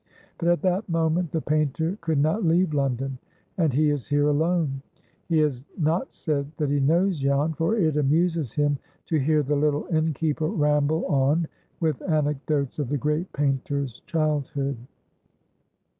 [0.39, 3.19] But at that moment the painter could not leave London,
[3.59, 4.81] and he is here alone.
[5.29, 9.55] He has not said that he knows Jan, for it amuses him to hear the
[9.55, 11.47] little innkeeper ramble on
[11.79, 14.75] with anecdotes of the great painter's childhood.